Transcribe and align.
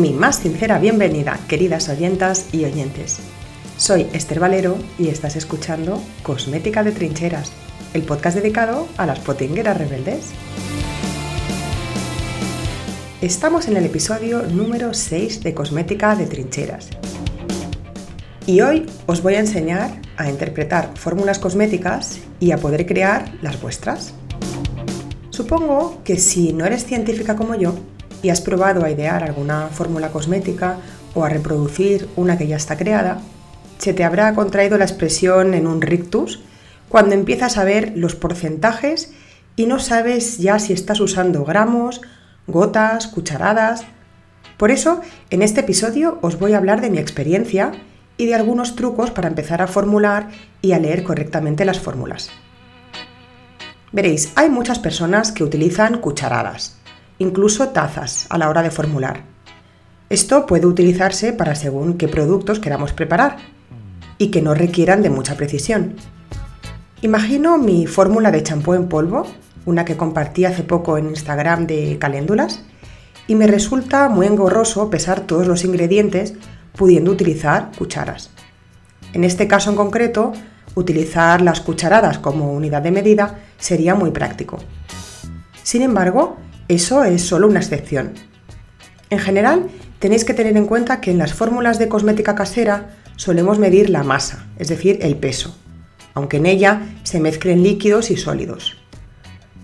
mi 0.00 0.12
más 0.14 0.36
sincera 0.36 0.78
bienvenida, 0.78 1.38
queridas 1.46 1.90
oyentas 1.90 2.54
y 2.54 2.64
oyentes. 2.64 3.18
Soy 3.76 4.06
Esther 4.14 4.40
Valero 4.40 4.78
y 4.98 5.08
estás 5.08 5.36
escuchando 5.36 6.02
Cosmética 6.22 6.82
de 6.82 6.92
Trincheras, 6.92 7.52
el 7.92 8.02
podcast 8.04 8.38
dedicado 8.38 8.88
a 8.96 9.04
las 9.04 9.18
potingueras 9.18 9.76
rebeldes. 9.76 10.30
Estamos 13.20 13.68
en 13.68 13.76
el 13.76 13.84
episodio 13.84 14.42
número 14.44 14.94
6 14.94 15.42
de 15.42 15.52
Cosmética 15.52 16.16
de 16.16 16.24
Trincheras. 16.24 16.88
Y 18.46 18.62
hoy 18.62 18.86
os 19.04 19.22
voy 19.22 19.34
a 19.34 19.40
enseñar 19.40 20.00
a 20.16 20.30
interpretar 20.30 20.96
fórmulas 20.96 21.38
cosméticas 21.38 22.20
y 22.40 22.52
a 22.52 22.56
poder 22.56 22.86
crear 22.86 23.34
las 23.42 23.60
vuestras. 23.60 24.14
Supongo 25.28 26.00
que 26.04 26.16
si 26.16 26.54
no 26.54 26.64
eres 26.64 26.86
científica 26.86 27.36
como 27.36 27.54
yo 27.54 27.74
y 28.22 28.30
has 28.30 28.40
probado 28.40 28.84
a 28.84 28.90
idear 28.90 29.22
alguna 29.24 29.68
fórmula 29.68 30.10
cosmética 30.10 30.78
o 31.14 31.24
a 31.24 31.28
reproducir 31.28 32.08
una 32.16 32.38
que 32.38 32.46
ya 32.46 32.56
está 32.56 32.76
creada, 32.76 33.20
se 33.78 33.94
te 33.94 34.04
habrá 34.04 34.34
contraído 34.34 34.76
la 34.78 34.84
expresión 34.84 35.54
en 35.54 35.66
un 35.66 35.80
rictus 35.80 36.40
cuando 36.88 37.14
empiezas 37.14 37.56
a 37.56 37.64
ver 37.64 37.92
los 37.96 38.14
porcentajes 38.14 39.12
y 39.56 39.66
no 39.66 39.78
sabes 39.78 40.38
ya 40.38 40.58
si 40.58 40.72
estás 40.72 41.00
usando 41.00 41.44
gramos, 41.44 42.00
gotas, 42.46 43.06
cucharadas. 43.06 43.84
Por 44.56 44.70
eso, 44.70 45.00
en 45.30 45.42
este 45.42 45.60
episodio 45.60 46.18
os 46.20 46.38
voy 46.38 46.52
a 46.52 46.58
hablar 46.58 46.80
de 46.80 46.90
mi 46.90 46.98
experiencia 46.98 47.72
y 48.16 48.26
de 48.26 48.34
algunos 48.34 48.76
trucos 48.76 49.10
para 49.10 49.28
empezar 49.28 49.62
a 49.62 49.66
formular 49.66 50.28
y 50.60 50.72
a 50.72 50.78
leer 50.78 51.02
correctamente 51.02 51.64
las 51.64 51.80
fórmulas. 51.80 52.30
Veréis, 53.92 54.32
hay 54.36 54.50
muchas 54.50 54.78
personas 54.78 55.32
que 55.32 55.42
utilizan 55.42 55.98
cucharadas, 56.00 56.79
incluso 57.20 57.68
tazas 57.68 58.26
a 58.28 58.36
la 58.36 58.48
hora 58.48 58.62
de 58.62 58.72
formular. 58.72 59.22
Esto 60.08 60.44
puede 60.46 60.66
utilizarse 60.66 61.32
para 61.32 61.54
según 61.54 61.96
qué 61.96 62.08
productos 62.08 62.58
queramos 62.58 62.92
preparar 62.92 63.36
y 64.18 64.32
que 64.32 64.42
no 64.42 64.54
requieran 64.54 65.02
de 65.02 65.10
mucha 65.10 65.36
precisión. 65.36 65.94
Imagino 67.00 67.56
mi 67.56 67.86
fórmula 67.86 68.32
de 68.32 68.42
champú 68.42 68.74
en 68.74 68.88
polvo 68.88 69.26
una 69.64 69.84
que 69.84 69.96
compartí 69.96 70.44
hace 70.44 70.62
poco 70.62 70.98
en 70.98 71.08
Instagram 71.08 71.66
de 71.66 71.98
caléndulas, 71.98 72.62
y 73.26 73.34
me 73.34 73.46
resulta 73.46 74.08
muy 74.08 74.26
engorroso 74.26 74.90
pesar 74.90 75.20
todos 75.20 75.46
los 75.46 75.64
ingredientes 75.64 76.34
pudiendo 76.76 77.12
utilizar 77.12 77.70
cucharas. 77.78 78.30
En 79.12 79.24
este 79.24 79.46
caso 79.46 79.70
en 79.70 79.76
concreto, 79.76 80.32
utilizar 80.74 81.40
las 81.40 81.60
cucharadas 81.60 82.18
como 82.18 82.52
unidad 82.52 82.82
de 82.82 82.90
medida 82.90 83.38
sería 83.58 83.94
muy 83.94 84.10
práctico. 84.10 84.58
Sin 85.62 85.82
embargo, 85.82 86.38
eso 86.70 87.02
es 87.02 87.22
solo 87.22 87.48
una 87.48 87.58
excepción. 87.58 88.12
En 89.10 89.18
general, 89.18 89.66
tenéis 89.98 90.24
que 90.24 90.34
tener 90.34 90.56
en 90.56 90.66
cuenta 90.66 91.00
que 91.00 91.10
en 91.10 91.18
las 91.18 91.34
fórmulas 91.34 91.80
de 91.80 91.88
cosmética 91.88 92.36
casera 92.36 92.96
solemos 93.16 93.58
medir 93.58 93.90
la 93.90 94.04
masa, 94.04 94.46
es 94.56 94.68
decir, 94.68 95.00
el 95.02 95.16
peso, 95.16 95.58
aunque 96.14 96.36
en 96.36 96.46
ella 96.46 96.82
se 97.02 97.18
mezclen 97.18 97.64
líquidos 97.64 98.12
y 98.12 98.16
sólidos. 98.16 98.76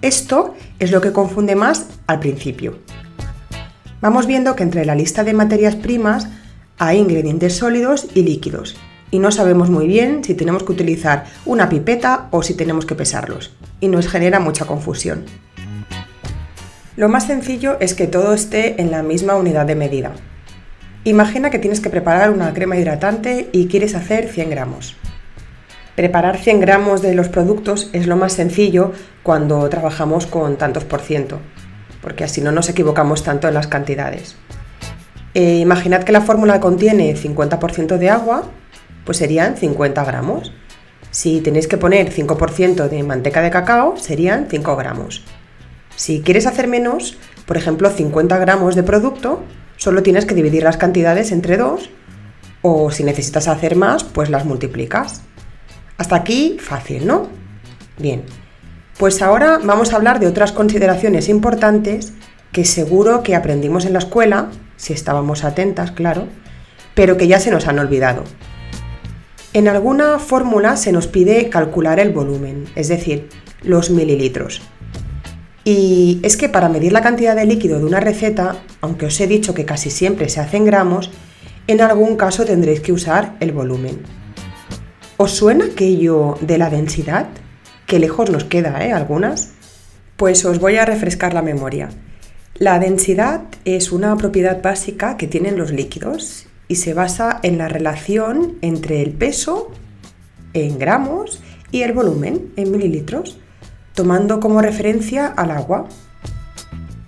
Esto 0.02 0.56
es 0.80 0.90
lo 0.90 1.00
que 1.00 1.12
confunde 1.12 1.54
más 1.54 1.86
al 2.08 2.18
principio. 2.18 2.80
Vamos 4.00 4.26
viendo 4.26 4.56
que 4.56 4.64
entre 4.64 4.84
la 4.84 4.96
lista 4.96 5.22
de 5.22 5.32
materias 5.32 5.76
primas 5.76 6.26
hay 6.76 6.98
ingredientes 6.98 7.54
sólidos 7.54 8.08
y 8.14 8.22
líquidos, 8.22 8.76
y 9.12 9.20
no 9.20 9.30
sabemos 9.30 9.70
muy 9.70 9.86
bien 9.86 10.24
si 10.24 10.34
tenemos 10.34 10.64
que 10.64 10.72
utilizar 10.72 11.26
una 11.44 11.68
pipeta 11.68 12.26
o 12.32 12.42
si 12.42 12.54
tenemos 12.54 12.84
que 12.84 12.96
pesarlos, 12.96 13.52
y 13.80 13.86
nos 13.86 14.08
genera 14.08 14.40
mucha 14.40 14.64
confusión. 14.64 15.24
Lo 16.96 17.10
más 17.10 17.26
sencillo 17.26 17.76
es 17.78 17.92
que 17.92 18.06
todo 18.06 18.32
esté 18.32 18.80
en 18.80 18.90
la 18.90 19.02
misma 19.02 19.36
unidad 19.36 19.66
de 19.66 19.74
medida. 19.74 20.12
Imagina 21.04 21.50
que 21.50 21.58
tienes 21.58 21.80
que 21.80 21.90
preparar 21.90 22.30
una 22.30 22.54
crema 22.54 22.78
hidratante 22.78 23.50
y 23.52 23.66
quieres 23.66 23.94
hacer 23.94 24.28
100 24.28 24.48
gramos. 24.48 24.96
Preparar 25.94 26.38
100 26.38 26.60
gramos 26.60 27.02
de 27.02 27.14
los 27.14 27.28
productos 27.28 27.90
es 27.92 28.06
lo 28.06 28.16
más 28.16 28.32
sencillo 28.32 28.92
cuando 29.22 29.68
trabajamos 29.68 30.26
con 30.26 30.56
tantos 30.56 30.84
por 30.84 31.02
ciento, 31.02 31.38
porque 32.00 32.24
así 32.24 32.40
no 32.40 32.50
nos 32.50 32.70
equivocamos 32.70 33.22
tanto 33.22 33.46
en 33.46 33.54
las 33.54 33.66
cantidades. 33.66 34.36
Eh, 35.34 35.58
imaginad 35.58 36.02
que 36.02 36.12
la 36.12 36.22
fórmula 36.22 36.60
contiene 36.60 37.14
50% 37.14 37.98
de 37.98 38.08
agua, 38.08 38.44
pues 39.04 39.18
serían 39.18 39.58
50 39.58 40.02
gramos. 40.02 40.50
Si 41.10 41.42
tenéis 41.42 41.68
que 41.68 41.76
poner 41.76 42.10
5% 42.10 42.88
de 42.88 43.02
manteca 43.02 43.42
de 43.42 43.50
cacao, 43.50 43.98
serían 43.98 44.46
5 44.48 44.76
gramos. 44.76 45.24
Si 45.96 46.20
quieres 46.20 46.46
hacer 46.46 46.68
menos, 46.68 47.16
por 47.46 47.56
ejemplo 47.56 47.90
50 47.90 48.38
gramos 48.38 48.74
de 48.74 48.82
producto, 48.82 49.42
solo 49.76 50.02
tienes 50.02 50.26
que 50.26 50.34
dividir 50.34 50.62
las 50.62 50.76
cantidades 50.76 51.32
entre 51.32 51.56
2 51.56 51.90
o 52.62 52.90
si 52.90 53.02
necesitas 53.02 53.48
hacer 53.48 53.76
más, 53.76 54.04
pues 54.04 54.28
las 54.28 54.44
multiplicas. 54.44 55.22
Hasta 55.98 56.16
aquí 56.16 56.58
fácil, 56.60 57.06
¿no? 57.06 57.28
Bien, 57.98 58.24
pues 58.98 59.22
ahora 59.22 59.58
vamos 59.62 59.92
a 59.92 59.96
hablar 59.96 60.20
de 60.20 60.26
otras 60.26 60.52
consideraciones 60.52 61.28
importantes 61.28 62.12
que 62.52 62.64
seguro 62.64 63.22
que 63.22 63.34
aprendimos 63.34 63.86
en 63.86 63.94
la 63.94 63.98
escuela, 63.98 64.50
si 64.76 64.92
estábamos 64.92 65.44
atentas, 65.44 65.92
claro, 65.92 66.26
pero 66.94 67.16
que 67.16 67.26
ya 67.26 67.40
se 67.40 67.50
nos 67.50 67.66
han 67.66 67.78
olvidado. 67.78 68.24
En 69.54 69.68
alguna 69.68 70.18
fórmula 70.18 70.76
se 70.76 70.92
nos 70.92 71.06
pide 71.06 71.48
calcular 71.48 72.00
el 72.00 72.12
volumen, 72.12 72.66
es 72.74 72.88
decir, 72.88 73.28
los 73.62 73.90
mililitros. 73.90 74.60
Y 75.68 76.20
es 76.22 76.36
que 76.36 76.48
para 76.48 76.68
medir 76.68 76.92
la 76.92 77.02
cantidad 77.02 77.34
de 77.34 77.44
líquido 77.44 77.80
de 77.80 77.86
una 77.86 77.98
receta, 77.98 78.62
aunque 78.80 79.06
os 79.06 79.20
he 79.20 79.26
dicho 79.26 79.52
que 79.52 79.64
casi 79.64 79.90
siempre 79.90 80.28
se 80.28 80.38
hace 80.38 80.58
en 80.58 80.64
gramos, 80.64 81.10
en 81.66 81.80
algún 81.80 82.16
caso 82.16 82.44
tendréis 82.44 82.78
que 82.78 82.92
usar 82.92 83.34
el 83.40 83.50
volumen. 83.50 83.98
¿Os 85.16 85.32
suena 85.32 85.64
aquello 85.64 86.38
de 86.40 86.58
la 86.58 86.70
densidad? 86.70 87.26
Que 87.84 87.98
lejos 87.98 88.30
nos 88.30 88.44
queda, 88.44 88.86
¿eh? 88.86 88.92
Algunas. 88.92 89.54
Pues 90.16 90.44
os 90.44 90.60
voy 90.60 90.76
a 90.76 90.84
refrescar 90.84 91.34
la 91.34 91.42
memoria. 91.42 91.88
La 92.54 92.78
densidad 92.78 93.42
es 93.64 93.90
una 93.90 94.16
propiedad 94.16 94.62
básica 94.62 95.16
que 95.16 95.26
tienen 95.26 95.58
los 95.58 95.72
líquidos 95.72 96.46
y 96.68 96.76
se 96.76 96.94
basa 96.94 97.40
en 97.42 97.58
la 97.58 97.66
relación 97.66 98.54
entre 98.62 99.02
el 99.02 99.10
peso 99.10 99.72
en 100.52 100.78
gramos 100.78 101.42
y 101.72 101.82
el 101.82 101.92
volumen 101.92 102.52
en 102.54 102.70
mililitros, 102.70 103.40
tomando 103.96 104.38
como 104.38 104.60
referencia 104.60 105.26
al 105.26 105.50
agua. 105.50 105.88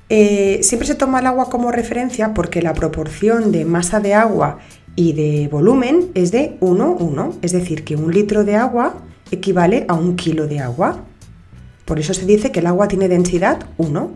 Eh, 0.08 0.60
siempre 0.62 0.88
se 0.88 0.94
toma 0.94 1.20
el 1.20 1.26
agua 1.26 1.50
como 1.50 1.70
referencia 1.70 2.32
porque 2.32 2.62
la 2.62 2.72
proporción 2.72 3.52
de 3.52 3.66
masa 3.66 4.00
de 4.00 4.14
agua 4.14 4.58
y 4.96 5.12
de 5.12 5.48
volumen 5.48 6.10
es 6.14 6.32
de 6.32 6.56
1, 6.60 6.96
1, 6.98 7.34
es 7.42 7.52
decir, 7.52 7.84
que 7.84 7.94
un 7.94 8.12
litro 8.12 8.42
de 8.42 8.56
agua 8.56 8.94
equivale 9.30 9.84
a 9.86 9.94
un 9.94 10.16
kilo 10.16 10.48
de 10.48 10.60
agua. 10.60 11.04
Por 11.84 12.00
eso 12.00 12.14
se 12.14 12.24
dice 12.24 12.50
que 12.50 12.60
el 12.60 12.66
agua 12.66 12.88
tiene 12.88 13.06
densidad 13.06 13.66
1, 13.76 14.10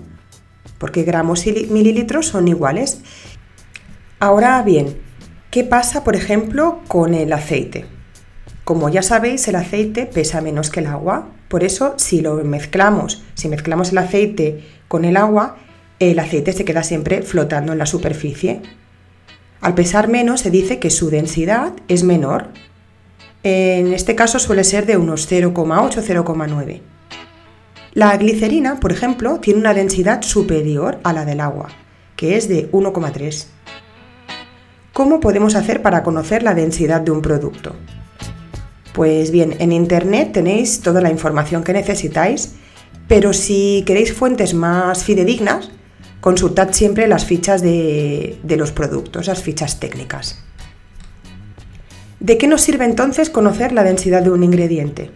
porque 0.79 1.05
gramos 1.05 1.47
y 1.47 1.67
mililitros 1.71 2.27
son 2.27 2.49
iguales. 2.49 3.03
Ahora 4.19 4.63
bien, 4.63 4.97
¿qué 5.51 5.63
pasa, 5.63 6.05
por 6.05 6.17
ejemplo, 6.17 6.81
con 6.89 7.13
el 7.13 7.35
aceite? 7.35 7.85
Como 8.65 8.89
ya 8.89 9.03
sabéis, 9.03 9.49
el 9.49 9.57
aceite 9.57 10.07
pesa 10.07 10.41
menos 10.41 10.71
que 10.71 10.81
el 10.81 10.87
agua, 10.87 11.29
por 11.49 11.65
eso 11.65 11.95
si 11.97 12.21
lo 12.21 12.37
mezclamos, 12.45 13.23
si 13.35 13.49
mezclamos 13.49 13.91
el 13.91 13.99
aceite 13.99 14.65
con 14.87 15.05
el 15.05 15.17
agua, 15.17 15.57
el 15.99 16.19
aceite 16.19 16.53
se 16.53 16.65
queda 16.65 16.83
siempre 16.83 17.23
flotando 17.23 17.73
en 17.73 17.79
la 17.79 17.87
superficie. 17.87 18.61
Al 19.61 19.75
pesar 19.75 20.09
menos 20.09 20.41
se 20.41 20.51
dice 20.51 20.79
que 20.79 20.91
su 20.91 21.11
densidad 21.11 21.73
es 21.89 22.05
menor. 22.05 22.49
En 23.43 23.93
este 23.93 24.15
caso 24.15 24.39
suele 24.39 24.65
ser 24.65 24.87
de 24.87 24.97
unos 24.97 25.31
0,8-0,9. 25.31 26.81
La 27.95 28.17
glicerina, 28.17 28.81
por 28.81 28.93
ejemplo, 28.93 29.39
tiene 29.41 29.61
una 29.61 29.75
densidad 29.75 30.23
superior 30.23 30.99
a 31.05 31.13
la 31.13 31.25
del 31.25 31.41
agua, 31.41 31.69
que 32.17 32.37
es 32.37 32.49
de 32.49 32.71
1,3. 32.71 33.47
¿Cómo 34.93 35.21
podemos 35.21 35.55
hacer 35.57 35.83
para 35.83 36.03
conocer 36.03 36.43
la 36.43 36.55
densidad 36.55 37.01
de 37.01 37.11
un 37.11 37.23
producto? 37.23 37.75
Pues 38.93 39.31
bien, 39.31 39.57
en 39.59 39.73
Internet 39.73 40.33
tenéis 40.33 40.81
toda 40.81 41.01
la 41.01 41.11
información 41.11 41.65
que 41.65 41.73
necesitáis, 41.73 42.55
pero 43.09 43.33
si 43.33 43.83
queréis 43.87 44.13
fuentes 44.13 44.53
más 44.55 45.05
fidedignas, 45.05 45.71
consultad 46.21 46.69
siempre 46.73 47.07
las 47.09 47.25
fichas 47.25 47.63
de, 47.63 48.39
los 48.47 48.73
productos, 48.73 49.27
las 49.27 49.43
fichas 49.43 49.81
técnicas. 49.81 50.39
¿De 52.21 52.39
qué 52.39 52.47
nos 52.47 52.61
sirve 52.61 52.85
entonces 52.85 53.31
conocer 53.31 53.73
la 53.73 53.83
densidad 53.83 54.23
de 54.23 54.31
un 54.31 54.45
ingrediente? 54.45 55.11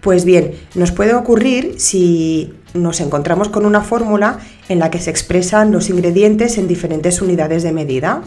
Pues 0.00 0.24
bien, 0.24 0.52
nos 0.74 0.92
puede 0.92 1.14
ocurrir 1.14 1.76
si 1.78 2.54
nos 2.74 3.00
encontramos 3.00 3.48
con 3.48 3.66
una 3.66 3.80
fórmula 3.80 4.38
en 4.68 4.78
la 4.78 4.90
que 4.90 5.00
se 5.00 5.10
expresan 5.10 5.72
los 5.72 5.90
ingredientes 5.90 6.58
en 6.58 6.68
diferentes 6.68 7.22
unidades 7.22 7.62
de 7.62 7.72
medida 7.72 8.22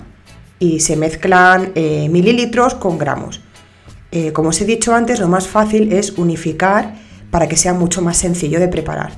y 0.60 0.80
se 0.80 0.96
mezclan 0.96 1.72
eh, 1.76 2.10
mililitros 2.10 2.76
con 2.76 2.98
gramos. 2.98 3.42
Eh, 4.16 4.32
como 4.32 4.48
os 4.48 4.62
he 4.62 4.66
dicho 4.66 4.96
antes, 4.96 5.20
lo 5.20 5.28
más 5.28 5.50
fácil 5.50 5.92
es 5.92 6.18
unificar 6.18 6.96
para 7.32 7.50
que 7.50 7.58
sea 7.58 7.74
mucho 7.74 8.02
más 8.02 8.16
sencillo 8.16 8.62
de 8.62 8.70
preparar. 8.70 9.12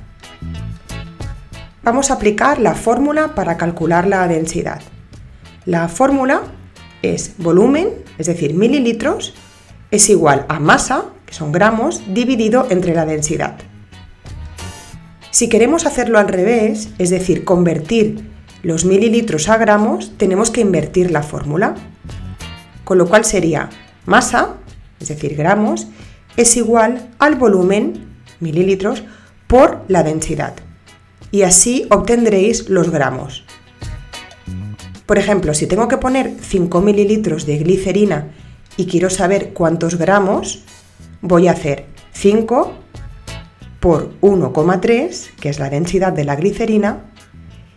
Vamos 1.84 2.10
a 2.10 2.16
aplicar 2.16 2.58
la 2.58 2.74
fórmula 2.74 3.36
para 3.36 3.58
calcular 3.58 4.08
la 4.08 4.28
densidad. 4.28 4.82
La 5.66 5.88
fórmula 5.88 6.42
es 7.04 7.36
volumen, 7.38 7.90
es 8.18 8.26
decir, 8.26 8.56
mililitros, 8.56 9.36
es 9.92 10.10
igual 10.10 10.48
a 10.50 10.60
masa, 10.60 11.06
que 11.28 11.34
son 11.36 11.52
gramos, 11.52 12.02
dividido 12.12 12.66
entre 12.72 12.96
la 12.96 13.06
densidad. 13.06 13.56
Si 15.30 15.48
queremos 15.48 15.86
hacerlo 15.86 16.18
al 16.18 16.28
revés, 16.28 16.90
es 16.98 17.12
decir, 17.12 17.46
convertir 17.46 18.32
los 18.64 18.84
mililitros 18.84 19.48
a 19.48 19.58
gramos, 19.58 20.18
tenemos 20.18 20.50
que 20.50 20.62
invertir 20.62 21.12
la 21.12 21.22
fórmula. 21.22 21.76
Con 22.84 22.98
lo 22.98 23.08
cual 23.08 23.26
sería 23.26 23.70
masa, 24.08 24.56
es 25.00 25.08
decir, 25.08 25.36
gramos, 25.36 25.88
es 26.36 26.56
igual 26.58 27.10
al 27.20 27.36
volumen, 27.36 28.08
mililitros, 28.40 29.04
por 29.48 29.84
la 29.88 30.04
densidad. 30.04 30.54
Y 31.32 31.42
así 31.44 31.88
obtendréis 31.90 32.70
los 32.70 32.90
gramos. 32.90 33.46
Por 35.06 35.18
ejemplo, 35.18 35.54
si 35.54 35.68
tengo 35.68 35.88
que 35.88 35.98
poner 35.98 36.36
5 36.42 36.82
mililitros 36.82 37.46
de 37.46 37.58
glicerina 37.58 38.32
y 38.76 38.88
quiero 38.88 39.10
saber 39.10 39.54
cuántos 39.54 39.98
gramos, 39.98 40.64
voy 41.22 41.48
a 41.48 41.52
hacer 41.52 41.86
5 42.12 42.74
por 43.80 44.20
1,3, 44.22 45.36
que 45.40 45.50
es 45.50 45.60
la 45.60 45.70
densidad 45.70 46.12
de 46.12 46.26
la 46.26 46.36
glicerina, 46.36 47.06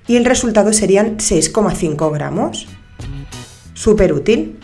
y 0.06 0.17
el 0.17 0.25
resultado 0.25 0.72
serían 0.72 1.19
6,5 1.19 2.12
gramos. 2.12 2.67
Súper 3.75 4.12
útil. 4.12 4.58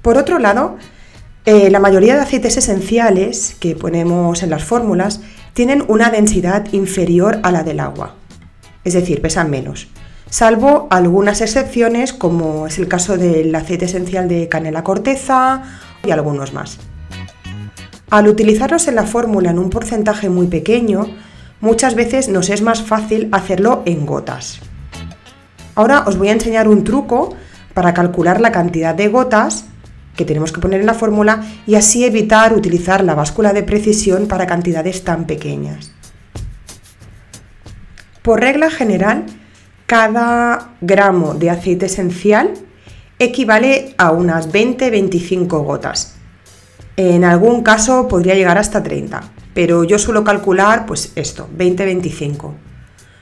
Por 0.00 0.16
otro 0.16 0.38
lado, 0.38 0.78
eh, 1.44 1.70
la 1.70 1.80
mayoría 1.80 2.14
de 2.14 2.20
aceites 2.20 2.56
esenciales 2.56 3.56
que 3.58 3.74
ponemos 3.74 4.44
en 4.44 4.50
las 4.50 4.62
fórmulas 4.62 5.20
tienen 5.54 5.84
una 5.88 6.10
densidad 6.10 6.72
inferior 6.72 7.40
a 7.42 7.50
la 7.50 7.64
del 7.64 7.80
agua, 7.80 8.14
es 8.84 8.94
decir, 8.94 9.20
pesan 9.20 9.50
menos, 9.50 9.88
salvo 10.30 10.86
algunas 10.90 11.40
excepciones 11.40 12.12
como 12.12 12.68
es 12.68 12.78
el 12.78 12.86
caso 12.86 13.18
del 13.18 13.52
aceite 13.54 13.86
esencial 13.86 14.28
de 14.28 14.48
canela 14.48 14.84
corteza 14.84 15.64
y 16.04 16.12
algunos 16.12 16.52
más. 16.52 16.78
Al 18.08 18.28
utilizarlos 18.28 18.86
en 18.86 18.94
la 18.94 19.04
fórmula 19.04 19.50
en 19.50 19.58
un 19.58 19.70
porcentaje 19.70 20.28
muy 20.28 20.46
pequeño, 20.46 21.06
muchas 21.60 21.96
veces 21.96 22.28
nos 22.28 22.50
es 22.50 22.62
más 22.62 22.82
fácil 22.82 23.28
hacerlo 23.32 23.82
en 23.84 24.06
gotas. 24.06 24.60
Ahora 25.74 26.04
os 26.06 26.18
voy 26.18 26.28
a 26.28 26.32
enseñar 26.32 26.68
un 26.68 26.84
truco 26.84 27.34
para 27.74 27.94
calcular 27.94 28.40
la 28.40 28.52
cantidad 28.52 28.94
de 28.94 29.08
gotas 29.08 29.64
que 30.16 30.24
tenemos 30.24 30.52
que 30.52 30.60
poner 30.60 30.80
en 30.80 30.86
la 30.86 30.94
fórmula 30.94 31.42
y 31.66 31.74
así 31.74 32.04
evitar 32.04 32.54
utilizar 32.54 33.02
la 33.04 33.14
báscula 33.14 33.52
de 33.52 33.62
precisión 33.62 34.26
para 34.26 34.46
cantidades 34.46 35.04
tan 35.04 35.26
pequeñas. 35.26 35.92
Por 38.22 38.40
regla 38.40 38.70
general, 38.70 39.24
cada 39.86 40.70
gramo 40.80 41.34
de 41.34 41.50
aceite 41.50 41.86
esencial 41.86 42.52
equivale 43.18 43.94
a 43.98 44.10
unas 44.10 44.52
20-25 44.52 45.64
gotas. 45.64 46.14
En 46.96 47.24
algún 47.24 47.62
caso 47.62 48.06
podría 48.06 48.34
llegar 48.34 48.58
hasta 48.58 48.82
30, 48.82 49.22
pero 49.54 49.84
yo 49.84 49.98
suelo 49.98 50.24
calcular 50.24 50.86
pues 50.86 51.12
esto, 51.16 51.48
20-25. 51.56 52.52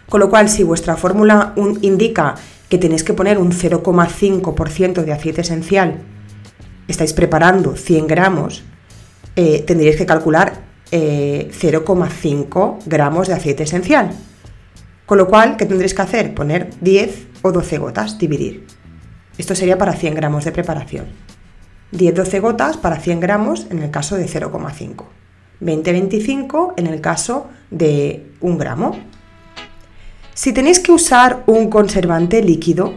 Con 0.09 0.21
lo 0.21 0.29
cual, 0.29 0.49
si 0.49 0.65
vuestra 0.65 0.97
fórmula 0.97 1.55
indica 1.83 2.35
que 2.69 2.79
tenéis 2.79 3.05
que 3.05 3.15
poner 3.15 3.39
un 3.39 3.53
0,5% 3.53 5.05
de 5.05 5.13
aceite 5.13 5.41
esencial 5.43 6.01
estáis 6.93 7.13
preparando 7.13 7.77
100 7.77 8.07
gramos, 8.07 8.65
eh, 9.37 9.63
tendríais 9.67 9.97
que 9.97 10.07
calcular 10.07 10.69
0,5 10.91 12.79
eh, 12.79 12.83
gramos 12.87 13.29
de 13.29 13.35
aceite 13.35 13.63
esencial. 13.63 14.11
Con 15.07 15.19
lo 15.19 15.27
cual, 15.27 15.57
¿qué 15.57 15.67
tendréis 15.67 15.95
que 15.95 16.03
hacer? 16.03 16.35
Poner 16.35 16.71
10 16.81 17.43
o 17.43 17.53
12 17.53 17.79
gotas, 17.79 18.19
dividir. 18.19 18.67
Esto 19.39 19.55
sería 19.55 19.79
para 19.79 19.95
100 19.95 20.15
gramos 20.15 20.45
de 20.45 20.53
preparación. 20.53 21.07
10-12 21.93 22.41
gotas 22.41 22.77
para 22.77 23.01
100 23.01 23.21
gramos 23.21 23.67
en 23.71 23.81
el 23.81 23.91
caso 23.91 24.17
de 24.17 24.27
0,5. 24.27 25.05
20-25 25.61 26.75
en 26.77 26.87
el 26.87 27.01
caso 27.01 27.49
de 27.71 28.31
1 28.41 28.59
gramo. 28.59 28.97
Si 30.35 30.53
tenéis 30.53 30.79
que 30.81 30.93
usar 30.93 31.43
un 31.47 31.69
conservante 31.69 32.43
líquido, 32.43 32.95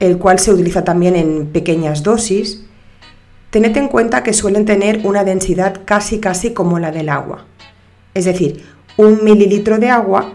el 0.00 0.18
cual 0.18 0.38
se 0.38 0.52
utiliza 0.52 0.84
también 0.84 1.16
en 1.16 1.46
pequeñas 1.48 2.02
dosis, 2.02 2.64
Tened 3.56 3.74
en 3.78 3.88
cuenta 3.88 4.22
que 4.22 4.34
suelen 4.34 4.66
tener 4.66 5.00
una 5.04 5.24
densidad 5.24 5.80
casi 5.86 6.20
casi 6.20 6.52
como 6.52 6.78
la 6.78 6.90
del 6.90 7.08
agua. 7.08 7.46
Es 8.12 8.26
decir, 8.26 8.62
un 8.98 9.24
mililitro 9.24 9.78
de 9.78 9.88
agua 9.88 10.34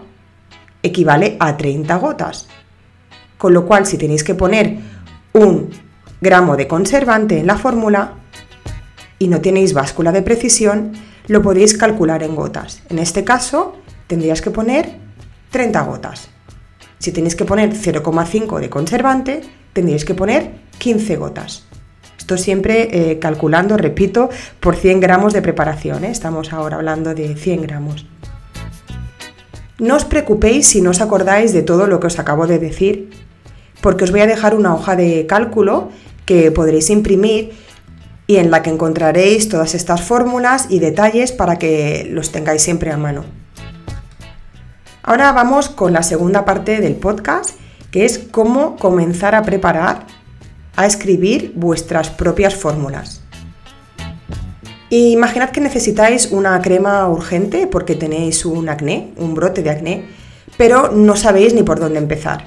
equivale 0.82 1.36
a 1.38 1.56
30 1.56 1.94
gotas. 1.98 2.48
Con 3.38 3.54
lo 3.54 3.64
cual, 3.64 3.86
si 3.86 3.96
tenéis 3.96 4.24
que 4.24 4.34
poner 4.34 4.76
un 5.34 5.70
gramo 6.20 6.56
de 6.56 6.66
conservante 6.66 7.38
en 7.38 7.46
la 7.46 7.56
fórmula 7.56 8.14
y 9.20 9.28
no 9.28 9.40
tenéis 9.40 9.72
báscula 9.72 10.10
de 10.10 10.22
precisión, 10.22 10.90
lo 11.28 11.42
podéis 11.42 11.78
calcular 11.78 12.24
en 12.24 12.34
gotas. 12.34 12.82
En 12.88 12.98
este 12.98 13.22
caso, 13.22 13.76
tendrías 14.08 14.42
que 14.42 14.50
poner 14.50 14.96
30 15.52 15.80
gotas. 15.82 16.28
Si 16.98 17.12
tenéis 17.12 17.36
que 17.36 17.44
poner 17.44 17.70
0,5 17.72 18.58
de 18.58 18.68
conservante, 18.68 19.42
tendríais 19.72 20.04
que 20.04 20.14
poner 20.14 20.50
15 20.78 21.16
gotas. 21.18 21.68
Esto 22.22 22.38
siempre 22.38 23.10
eh, 23.10 23.18
calculando, 23.18 23.76
repito, 23.76 24.30
por 24.60 24.76
100 24.76 25.00
gramos 25.00 25.32
de 25.32 25.42
preparación. 25.42 26.04
¿eh? 26.04 26.10
Estamos 26.12 26.52
ahora 26.52 26.76
hablando 26.76 27.16
de 27.16 27.34
100 27.34 27.62
gramos. 27.62 28.06
No 29.80 29.96
os 29.96 30.04
preocupéis 30.04 30.68
si 30.68 30.82
no 30.82 30.90
os 30.90 31.00
acordáis 31.00 31.52
de 31.52 31.62
todo 31.62 31.88
lo 31.88 31.98
que 31.98 32.06
os 32.06 32.20
acabo 32.20 32.46
de 32.46 32.60
decir, 32.60 33.10
porque 33.80 34.04
os 34.04 34.12
voy 34.12 34.20
a 34.20 34.28
dejar 34.28 34.54
una 34.54 34.72
hoja 34.72 34.94
de 34.94 35.26
cálculo 35.26 35.90
que 36.24 36.52
podréis 36.52 36.90
imprimir 36.90 37.54
y 38.28 38.36
en 38.36 38.52
la 38.52 38.62
que 38.62 38.70
encontraréis 38.70 39.48
todas 39.48 39.74
estas 39.74 40.02
fórmulas 40.02 40.66
y 40.70 40.78
detalles 40.78 41.32
para 41.32 41.58
que 41.58 42.06
los 42.08 42.30
tengáis 42.30 42.62
siempre 42.62 42.92
a 42.92 42.96
mano. 42.96 43.24
Ahora 45.02 45.32
vamos 45.32 45.68
con 45.68 45.92
la 45.92 46.04
segunda 46.04 46.44
parte 46.44 46.80
del 46.80 46.94
podcast, 46.94 47.58
que 47.90 48.04
es 48.04 48.20
cómo 48.30 48.76
comenzar 48.76 49.34
a 49.34 49.42
preparar 49.42 50.21
a 50.76 50.86
escribir 50.86 51.52
vuestras 51.54 52.10
propias 52.10 52.54
fórmulas. 52.54 53.22
Imaginad 54.90 55.50
que 55.50 55.60
necesitáis 55.60 56.30
una 56.32 56.60
crema 56.60 57.08
urgente 57.08 57.66
porque 57.66 57.94
tenéis 57.94 58.44
un 58.44 58.68
acné, 58.68 59.12
un 59.16 59.34
brote 59.34 59.62
de 59.62 59.70
acné, 59.70 60.04
pero 60.58 60.92
no 60.92 61.16
sabéis 61.16 61.54
ni 61.54 61.62
por 61.62 61.80
dónde 61.80 61.98
empezar. 61.98 62.44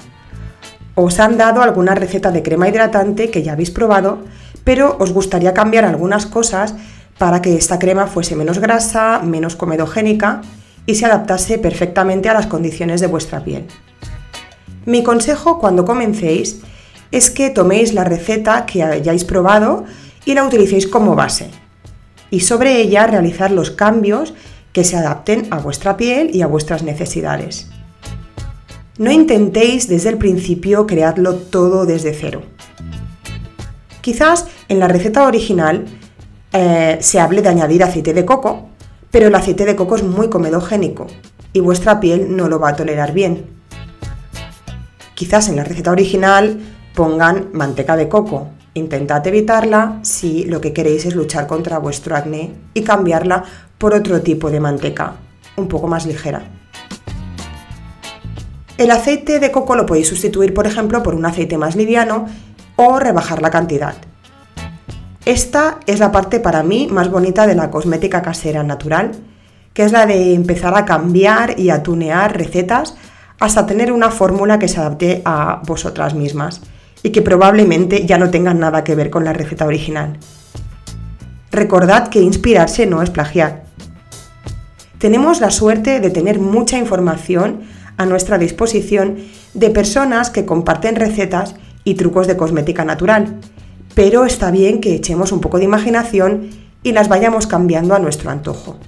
Os 0.94 1.20
han 1.20 1.38
dado 1.38 1.62
alguna 1.62 1.96
receta 1.96 2.32
de 2.32 2.44
crema 2.44 2.70
hidratante 2.70 3.32
que 3.32 3.42
ya 3.42 3.54
habéis 3.54 3.72
probado, 3.72 4.20
pero 4.64 4.96
os 5.00 5.12
gustaría 5.12 5.54
cambiar 5.54 5.86
algunas 5.86 6.26
cosas 6.26 6.76
para 7.18 7.42
que 7.42 7.56
esta 7.56 7.80
crema 7.80 8.08
fuese 8.08 8.36
menos 8.36 8.60
grasa, 8.60 9.20
menos 9.24 9.56
comedogénica 9.56 10.42
y 10.86 10.96
se 10.96 11.06
adaptase 11.06 11.58
perfectamente 11.58 12.30
a 12.30 12.34
las 12.34 12.48
condiciones 12.48 13.02
de 13.02 13.08
vuestra 13.08 13.44
piel. 13.44 13.66
Mi 14.86 15.04
consejo 15.04 15.60
cuando 15.60 15.84
comencéis 15.84 16.62
es 17.16 17.32
que 17.32 17.50
toméis 17.50 17.94
la 17.94 18.04
receta 18.04 18.66
que 18.66 18.84
hayáis 18.84 19.24
probado 19.24 19.86
y 20.26 20.34
la 20.34 20.44
utilicéis 20.44 20.86
como 20.86 21.16
base. 21.16 21.50
Y 22.30 22.42
sobre 22.42 22.82
ella 22.82 23.08
realizar 23.08 23.52
los 23.52 23.72
cambios 23.72 24.34
que 24.74 24.84
se 24.84 24.98
adapten 24.98 25.48
a 25.50 25.60
vuestra 25.60 25.96
piel 25.96 26.36
y 26.36 26.42
a 26.42 26.48
vuestras 26.48 26.84
necesidades. 26.84 27.70
No 28.98 29.12
intentéis 29.12 29.88
desde 29.88 30.10
el 30.10 30.18
principio 30.18 30.86
crearlo 30.86 31.36
todo 31.36 31.86
desde 31.86 32.14
cero. 32.14 32.42
Quizás 34.02 34.48
en 34.68 34.80
la 34.80 34.90
receta 34.90 35.26
original 35.26 35.86
eh, 36.52 36.98
se 37.00 37.22
hable 37.22 37.42
de 37.42 37.48
añadir 37.48 37.82
aceite 37.84 38.14
de 38.14 38.26
coco, 38.26 38.68
pero 39.10 39.28
el 39.28 39.36
aceite 39.36 39.64
de 39.64 39.78
coco 39.78 39.96
es 39.96 40.04
muy 40.04 40.30
comedogénico 40.30 41.08
y 41.54 41.62
vuestra 41.62 42.02
piel 42.02 42.36
no 42.36 42.50
lo 42.50 42.60
va 42.60 42.72
a 42.72 42.76
tolerar 42.76 43.14
bien. 43.14 43.46
Quizás 45.14 45.48
en 45.48 45.56
la 45.56 45.64
receta 45.64 45.92
original 45.92 46.75
pongan 46.96 47.50
manteca 47.54 47.96
de 47.96 48.08
coco. 48.08 48.48
Intentad 48.74 49.26
evitarla 49.28 50.00
si 50.02 50.46
lo 50.46 50.60
que 50.60 50.74
queréis 50.74 51.06
es 51.06 51.16
luchar 51.16 51.46
contra 51.46 51.78
vuestro 51.78 52.16
acné 52.16 52.54
y 52.74 52.82
cambiarla 52.82 53.44
por 53.78 53.94
otro 53.94 54.22
tipo 54.22 54.50
de 54.50 54.60
manteca, 54.60 55.14
un 55.58 55.68
poco 55.68 55.88
más 55.88 56.06
ligera. 56.06 56.44
El 58.78 58.92
aceite 58.92 59.40
de 59.40 59.52
coco 59.52 59.76
lo 59.76 59.86
podéis 59.86 60.08
sustituir, 60.08 60.54
por 60.54 60.68
ejemplo, 60.68 61.04
por 61.04 61.16
un 61.16 61.26
aceite 61.26 61.58
más 61.58 61.76
liviano 61.76 62.26
o 62.76 63.00
rebajar 63.00 63.42
la 63.42 63.52
cantidad. 63.52 63.96
Esta 65.26 65.80
es 65.86 66.00
la 66.00 66.12
parte 66.12 66.40
para 66.40 66.64
mí 66.64 66.88
más 66.92 67.10
bonita 67.10 67.48
de 67.48 67.56
la 67.56 67.72
cosmética 67.72 68.22
casera 68.22 68.64
natural, 68.64 69.12
que 69.74 69.84
es 69.84 69.92
la 69.92 70.06
de 70.06 70.34
empezar 70.34 70.76
a 70.76 70.86
cambiar 70.86 71.60
y 71.60 71.70
a 71.70 71.84
tunear 71.84 72.38
recetas 72.38 72.96
hasta 73.40 73.66
tener 73.66 73.92
una 73.92 74.12
fórmula 74.12 74.60
que 74.60 74.68
se 74.68 74.80
adapte 74.80 75.22
a 75.26 75.62
vosotras 75.66 76.14
mismas 76.14 76.62
y 77.06 77.12
que 77.12 77.22
probablemente 77.22 78.08
ya 78.08 78.18
no 78.18 78.32
tengan 78.32 78.60
nada 78.60 78.84
que 78.84 78.96
ver 78.96 79.12
con 79.12 79.24
la 79.24 79.32
receta 79.32 79.68
original. 79.68 80.18
Recordad 81.52 82.08
que 82.08 82.20
inspirarse 82.20 82.88
no 82.88 83.04
es 83.04 83.12
plagiar. 83.12 83.66
Tenemos 84.98 85.40
la 85.40 85.52
suerte 85.52 86.00
de 86.00 86.10
tener 86.10 86.40
mucha 86.40 86.80
información 86.80 87.62
a 87.98 88.08
nuestra 88.08 88.40
disposición 88.40 89.18
de 89.54 89.70
personas 89.70 90.32
que 90.32 90.48
comparten 90.48 90.96
recetas 90.96 91.54
y 91.84 91.94
trucos 91.94 92.26
de 92.26 92.38
cosmética 92.38 92.84
natural, 92.84 93.40
pero 93.94 94.26
está 94.26 94.50
bien 94.50 94.82
que 94.82 94.96
echemos 94.96 95.32
un 95.32 95.42
poco 95.42 95.60
de 95.60 95.66
imaginación 95.66 96.50
y 96.82 96.94
las 96.94 97.08
vayamos 97.08 97.46
cambiando 97.46 97.94
a 97.94 98.00
nuestro 98.00 98.32
antojo. 98.32 98.80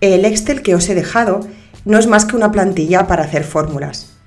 El 0.00 0.24
Excel 0.24 0.62
que 0.62 0.74
os 0.74 0.88
he 0.88 0.94
dejado 0.94 1.40
no 1.84 1.98
es 1.98 2.06
más 2.06 2.24
que 2.24 2.34
una 2.34 2.50
plantilla 2.50 3.06
para 3.06 3.24
hacer 3.24 3.44
fórmulas. 3.44 4.17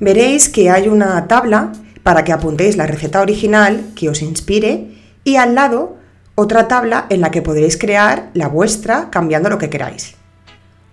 Veréis 0.00 0.48
que 0.48 0.70
hay 0.70 0.88
una 0.88 1.26
tabla 1.26 1.72
para 2.04 2.22
que 2.24 2.32
apuntéis 2.32 2.76
la 2.76 2.86
receta 2.86 3.20
original 3.20 3.90
que 3.96 4.08
os 4.08 4.22
inspire 4.22 4.94
y 5.24 5.36
al 5.36 5.54
lado 5.54 5.96
otra 6.36 6.68
tabla 6.68 7.06
en 7.10 7.20
la 7.20 7.32
que 7.32 7.42
podréis 7.42 7.76
crear 7.76 8.30
la 8.32 8.46
vuestra 8.46 9.10
cambiando 9.10 9.50
lo 9.50 9.58
que 9.58 9.70
queráis. 9.70 10.14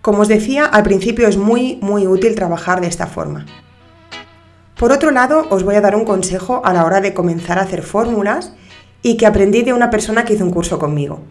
Como 0.02 0.22
os 0.22 0.28
decía, 0.28 0.66
al 0.66 0.84
principio 0.84 1.28
es 1.28 1.38
muy 1.38 1.78
muy 1.82 2.08
útil 2.08 2.34
trabajar 2.34 2.82
de 2.82 2.88
esta 2.88 3.06
forma. 3.06 3.46
Por 4.76 4.92
otro 4.92 5.12
lado, 5.12 5.46
os 5.52 5.64
voy 5.64 5.76
a 5.76 5.82
dar 5.82 5.96
un 5.96 6.04
consejo 6.04 6.62
a 6.66 6.74
la 6.74 6.84
hora 6.84 7.00
de 7.00 7.14
comenzar 7.14 7.60
a 7.60 7.62
hacer 7.62 7.84
fórmulas 7.84 8.54
y 9.04 9.18
que 9.18 9.28
aprendí 9.28 9.62
de 9.62 9.74
una 9.74 9.92
persona 9.92 10.26
que 10.26 10.34
hizo 10.34 10.44
un 10.44 10.52
curso 10.52 10.80
conmigo. 10.80 11.22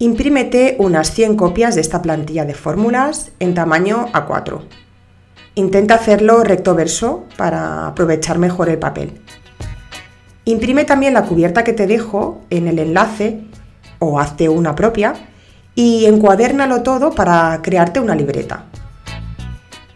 Imprímete 0.00 0.74
unas 0.80 1.12
100 1.12 1.36
copias 1.36 1.76
de 1.76 1.80
esta 1.80 2.02
plantilla 2.02 2.44
de 2.44 2.54
fórmulas 2.54 3.30
en 3.38 3.54
tamaño 3.54 4.08
A4. 4.12 4.83
Intenta 5.56 5.94
hacerlo 5.94 6.42
recto 6.42 6.74
verso 6.74 7.26
para 7.36 7.86
aprovechar 7.86 8.38
mejor 8.38 8.68
el 8.68 8.78
papel. 8.78 9.20
Imprime 10.44 10.84
también 10.84 11.14
la 11.14 11.22
cubierta 11.22 11.64
que 11.64 11.72
te 11.72 11.86
dejo 11.86 12.42
en 12.50 12.68
el 12.68 12.78
enlace 12.78 13.40
o 13.98 14.18
hazte 14.18 14.48
una 14.48 14.74
propia 14.74 15.14
y 15.74 16.06
encuadérnalo 16.06 16.82
todo 16.82 17.12
para 17.12 17.60
crearte 17.62 18.00
una 18.00 18.14
libreta. 18.14 18.66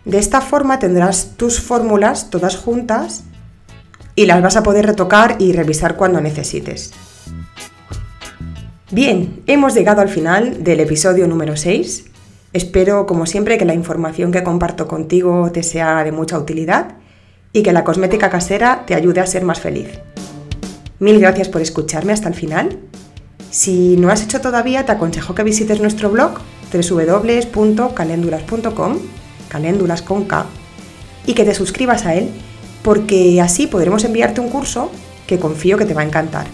De 0.05 0.19
esta 0.19 0.41
forma 0.41 0.79
tendrás 0.79 1.35
tus 1.37 1.61
fórmulas 1.61 2.31
todas 2.31 2.57
juntas 2.57 3.25
y 4.15 4.27
las 4.27 4.41
vas 4.41 4.57
a 4.57 4.62
poder 4.62 4.87
retocar 4.87 5.37
y 5.38 5.53
revisar 5.53 5.97
cuando 5.97 6.21
necesites. 6.21 6.93
Bien, 8.91 9.43
hemos 9.47 9.75
llegado 9.75 10.00
al 10.00 10.09
final 10.09 10.65
del 10.65 10.81
episodio 10.81 11.29
número 11.29 11.57
6. 11.57 12.07
Espero, 12.52 13.07
como 13.07 13.26
siempre, 13.26 13.59
que 13.59 13.64
la 13.64 13.75
información 13.75 14.33
que 14.33 14.43
comparto 14.43 14.88
contigo 14.88 15.50
te 15.52 15.62
sea 15.62 16.02
de 16.05 16.12
mucha 16.12 16.38
utilidad 16.38 16.97
y 17.52 17.62
que 17.62 17.73
la 17.73 17.85
cosmética 17.85 18.31
casera 18.31 18.85
te 18.87 18.95
ayude 18.95 19.21
a 19.21 19.26
ser 19.26 19.45
más 19.45 19.61
feliz. 19.61 20.00
Mil 20.99 21.21
gracias 21.21 21.49
por 21.49 21.62
escucharme 21.62 22.12
hasta 22.12 22.28
el 22.28 22.35
final. 22.35 22.78
Si 23.50 23.97
no 23.97 24.11
has 24.11 24.23
hecho 24.23 24.40
todavía, 24.40 24.87
te 24.87 24.93
aconsejo 24.93 25.35
que 25.35 25.43
visites 25.43 25.81
nuestro 25.81 26.11
blog 26.11 26.38
www.calenduras.com 26.73 28.99
caléndulas 29.49 30.02
con 30.02 30.26
y 31.26 31.35
que 31.35 31.45
te 31.45 31.55
suscribas 31.55 32.07
a 32.07 32.14
él, 32.14 32.31
porque 32.83 33.40
así 33.40 33.67
podremos 33.67 34.05
enviarte 34.05 34.40
un 34.40 34.50
curso 34.50 34.90
que 35.26 35.38
confío 35.38 35.76
que 35.76 35.85
te 35.85 35.95
va 35.95 36.02
a 36.02 36.07
encantar. 36.07 36.47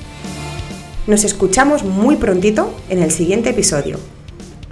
Nos 1.06 1.24
escuchamos 1.24 1.84
muy 1.84 2.16
prontito 2.16 2.74
en 2.88 3.02
el 3.02 3.10
siguiente 3.10 3.50
episodio. 3.50 3.98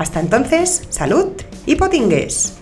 Hasta 0.03 0.19
entonces, 0.19 0.83
salud 0.89 1.29
y 1.65 1.77
potingues. 1.77 2.62